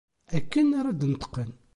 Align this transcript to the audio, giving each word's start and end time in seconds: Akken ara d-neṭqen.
Akken 0.37 0.67
ara 0.79 0.91
d-neṭqen. 0.99 1.51